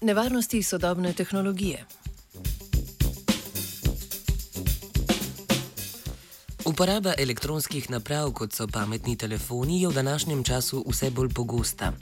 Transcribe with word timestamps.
Nevarnosti 0.00 0.62
sodobne 0.62 1.12
tehnologije. 1.12 1.84
Uporaba 6.64 7.14
elektronskih 7.18 7.90
naprav, 7.90 8.30
kot 8.32 8.52
so 8.54 8.66
pametni 8.66 9.16
telefoni, 9.16 9.80
je 9.82 9.88
v 9.88 9.94
današnjem 9.94 10.44
času 10.44 10.84
vse 10.86 11.10
bolj 11.10 11.28
pogosta. 11.34 11.92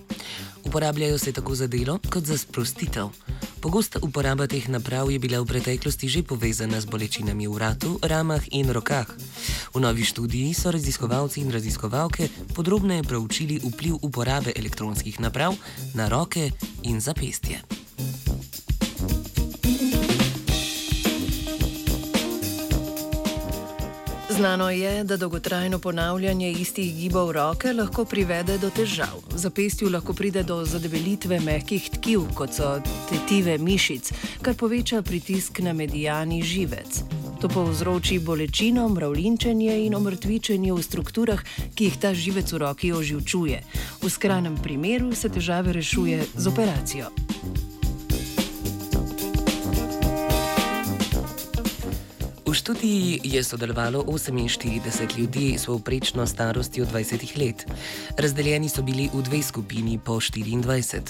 Uporabljajo 0.64 1.18
se 1.18 1.32
tako 1.32 1.54
za 1.54 1.66
delo, 1.66 1.98
kot 2.12 2.24
za 2.24 2.38
sprostitev. 2.38 3.08
Pogosta 3.60 3.98
uporaba 4.02 4.46
teh 4.46 4.68
naprav 4.68 5.10
je 5.10 5.18
bila 5.18 5.40
v 5.40 5.46
preteklosti 5.46 6.08
že 6.08 6.22
povezana 6.22 6.80
z 6.80 6.84
bolečinami 6.84 7.48
v 7.48 7.54
vratu, 7.54 7.98
ramah 8.02 8.44
in 8.50 8.70
rokah. 8.70 9.08
V 9.74 9.80
novi 9.80 10.04
študiji 10.04 10.54
so 10.54 10.70
raziskovalci 10.70 11.40
in 11.40 11.50
raziskovalke 11.50 12.28
podrobneje 12.54 13.02
proučili 13.02 13.60
vpliv 13.64 13.96
uporabe 14.02 14.52
elektronskih 14.56 15.20
naprav 15.20 15.56
na 15.94 16.08
roke 16.08 16.50
in 16.82 17.00
zapestje. 17.00 17.85
Znano 24.36 24.70
je, 24.70 25.04
da 25.04 25.16
dolgotrajno 25.16 25.78
ponavljanje 25.78 26.50
istih 26.52 26.96
gibov 26.96 27.30
roke 27.32 27.72
lahko 27.72 28.04
privede 28.04 28.58
do 28.58 28.70
težav. 28.70 29.22
V 29.34 29.38
zapestju 29.38 29.88
lahko 29.88 30.12
pride 30.12 30.42
do 30.42 30.64
zadebelitve 30.64 31.40
mehkih 31.40 31.90
tkiv, 31.90 32.26
kot 32.34 32.52
so 32.52 32.74
tetive 33.08 33.58
mišic, 33.58 34.12
kar 34.42 34.54
poveča 34.54 35.02
pritisk 35.02 35.58
na 35.58 35.72
medijani 35.72 36.42
živec. 36.42 37.00
To 37.40 37.48
povzroči 37.48 38.18
bolečino, 38.18 38.88
mravlinčenje 38.88 39.78
in 39.86 39.94
omrtvičenje 39.94 40.72
v 40.72 40.82
strukturah, 40.82 41.40
ki 41.74 41.84
jih 41.84 41.96
ta 41.96 42.12
živec 42.14 42.52
v 42.52 42.60
roki 42.60 42.92
oživčuje. 42.92 43.62
V 44.02 44.10
skrajnem 44.10 44.60
primeru 44.62 45.14
se 45.14 45.28
težave 45.28 45.72
rešuje 45.72 46.24
z 46.36 46.46
operacijo. 46.46 47.25
Študiji 52.56 53.20
je 53.24 53.42
sodelovalo 53.44 54.02
48 54.02 55.18
ljudi 55.18 55.54
s 55.58 55.66
povprečno 55.66 56.26
starostjo 56.26 56.86
20 56.86 57.38
let. 57.38 57.66
Razdeljeni 58.18 58.68
so 58.68 58.82
bili 58.82 59.10
v 59.14 59.22
dve 59.22 59.42
skupini 59.42 59.98
po 59.98 60.12
24. 60.12 61.00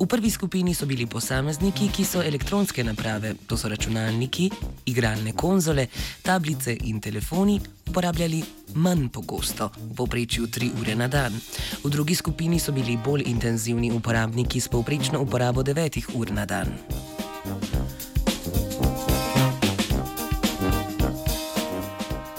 V 0.00 0.06
prvi 0.06 0.30
skupini 0.30 0.74
so 0.74 0.86
bili 0.86 1.06
posamezniki, 1.06 1.88
ki 1.88 2.04
so 2.04 2.22
elektronske 2.22 2.84
naprave, 2.84 3.34
to 3.46 3.56
so 3.56 3.68
računalniki, 3.68 4.50
igralne 4.86 5.32
konzole, 5.32 5.86
tablice 6.22 6.76
in 6.84 7.00
telefoni, 7.00 7.60
uporabljali 7.88 8.42
manj 8.74 9.08
pogosto, 9.08 9.70
v 9.90 9.94
povprečju 9.96 10.46
3 10.46 10.70
ure 10.80 10.94
na 10.94 11.08
dan. 11.08 11.32
V 11.84 11.90
drugi 11.90 12.14
skupini 12.14 12.60
so 12.60 12.72
bili 12.72 12.98
bolj 13.04 13.22
intenzivni 13.26 13.92
uporabniki 13.92 14.60
s 14.60 14.68
povprečno 14.68 15.20
uporabo 15.20 15.62
9 15.62 16.12
ur 16.14 16.30
na 16.30 16.44
dan. 16.44 17.15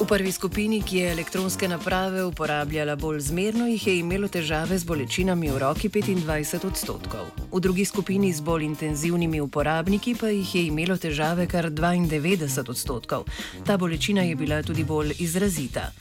Prvi 0.08 0.32
skupini, 0.32 0.82
ki 0.82 0.98
je 0.98 1.12
elektronske 1.12 1.68
naprave 1.68 2.24
uporabljala 2.24 2.96
bolj 2.96 3.20
zmerno, 3.20 3.66
jih 3.68 3.88
je 3.88 3.98
imelo 4.00 4.28
težave 4.28 4.78
z 4.80 4.88
bolečinami 4.88 5.50
v 5.52 5.58
roki 5.60 5.90
25 5.90 6.68
odstotkov. 6.68 7.28
V 7.52 7.60
drugi 7.60 7.86
skupini 7.86 8.32
z 8.34 8.42
bolj 8.42 8.64
intenzivnimi 8.64 9.42
uporabniki 9.42 10.16
pa 10.16 10.30
jih 10.32 10.56
je 10.56 10.66
imelo 10.68 10.98
težave 10.98 11.48
kar 11.48 11.68
92 11.72 12.70
odstotkov. 12.70 13.26
Ta 13.66 13.78
bolečina 13.78 14.24
je 14.24 14.36
bila 14.36 14.64
tudi 14.64 14.84
bolj 14.84 15.12
izrazita. 15.20 15.92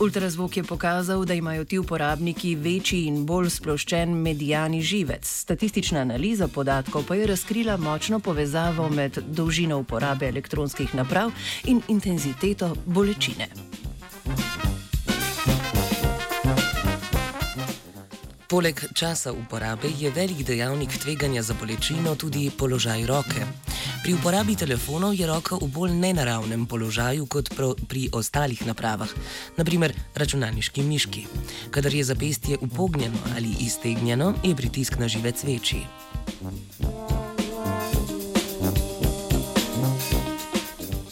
Ultrazvok 0.00 0.56
je 0.56 0.62
pokazal, 0.64 1.24
da 1.24 1.34
imajo 1.34 1.64
ti 1.64 1.78
uporabniki 1.78 2.54
večji 2.54 3.02
in 3.04 3.26
bolj 3.26 3.50
sploščen 3.50 4.14
medijani 4.22 4.80
živec. 4.82 5.28
Statistična 5.28 6.00
analiza 6.00 6.48
podatkov 6.48 7.04
pa 7.08 7.14
je 7.14 7.26
razkrila 7.26 7.76
močno 7.76 8.20
povezavo 8.20 8.88
med 8.88 9.18
dolžino 9.26 9.78
uporabe 9.78 10.28
elektronskih 10.28 10.94
naprav 10.94 11.30
in 11.64 11.82
intenziteto 11.88 12.76
bolečine. 12.86 13.48
Poleg 18.48 18.80
časa 18.94 19.32
uporabe 19.32 19.88
je 19.98 20.10
velik 20.10 20.46
dejavnik 20.46 20.98
tveganja 20.98 21.42
za 21.42 21.54
bolečino 21.60 22.14
tudi 22.14 22.50
položaj 22.58 23.06
roke. 23.06 23.44
Pri 24.00 24.16
uporabi 24.16 24.56
telefonov 24.56 25.12
je 25.12 25.28
roka 25.28 25.60
v 25.60 25.68
bolj 25.68 25.92
nenaravnem 25.92 26.64
položaju 26.64 27.28
kot 27.28 27.52
pri 27.84 28.08
ostalih 28.16 28.56
napravah, 28.64 29.12
naprimer 29.60 29.92
računalniški 30.16 30.80
miški. 30.82 31.26
Kadar 31.68 31.92
je 31.94 32.04
zapestje 32.04 32.56
upognjeno 32.64 33.20
ali 33.36 33.52
iztegnjeno, 33.60 34.34
je 34.40 34.56
pritisk 34.56 34.96
na 34.96 35.08
živec 35.08 35.44
večji. 35.44 35.84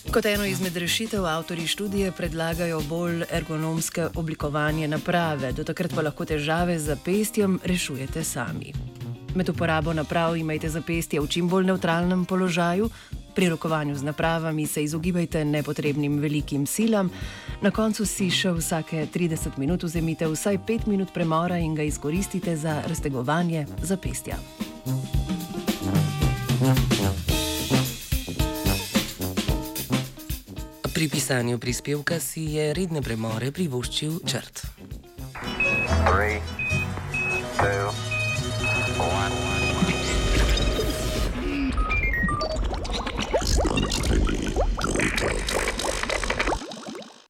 Kot 0.09 0.27
eno 0.27 0.49
izmed 0.49 0.77
rešitev 0.77 1.27
avtori 1.27 1.67
študije 1.67 2.13
predlagajo 2.13 2.81
bolj 2.89 3.29
ergonomske 3.31 4.09
oblikovanje 4.17 4.89
naprave, 4.89 5.53
do 5.53 5.65
takrat 5.65 5.93
pa 5.95 6.03
lahko 6.03 6.25
težave 6.25 6.79
z 6.79 6.97
zapestjem 6.97 7.61
rešujete 7.65 8.25
sami. 8.25 8.88
Med 9.35 9.49
uporabo 9.49 9.93
naprav 9.93 10.37
imejte 10.37 10.69
zapestje 10.69 11.21
v 11.21 11.29
čim 11.29 11.49
bolj 11.49 11.67
neutralnem 11.67 12.25
položaju, 12.25 12.91
pri 13.35 13.49
rokovanju 13.49 13.95
z 13.95 14.03
napravami 14.03 14.67
se 14.67 14.83
izogibajte 14.85 15.45
nepotrebnim 15.45 16.19
velikim 16.19 16.67
silam, 16.67 17.11
na 17.61 17.71
koncu 17.71 18.07
si 18.07 18.31
še 18.31 18.51
vsake 18.57 19.07
30 19.15 19.59
minut 19.59 19.83
vzemite 19.83 20.27
vsaj 20.27 20.59
5 20.67 20.89
minut 20.91 21.13
premora 21.15 21.59
in 21.59 21.75
ga 21.75 21.83
izkoristite 21.83 22.57
za 22.57 22.83
raztegovanje 22.89 23.67
zapestja. 23.83 24.39
Pri 30.95 31.09
pisanju 31.09 31.59
prispevka 31.59 32.19
si 32.21 32.59
je 32.59 32.75
redne 32.75 33.03
premore 33.03 33.53
privoščil 33.55 34.19
črt. 34.27 34.67
Three, 36.11 36.43
two, 37.55 38.08
One. 38.99 39.48